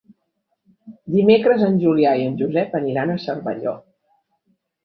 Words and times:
Dimecres 1.15 1.61
en 1.67 1.77
Julià 1.83 2.13
i 2.21 2.25
en 2.31 2.39
Josep 2.41 2.75
aniran 2.81 3.13
a 3.13 3.19
Cervelló. 3.27 3.75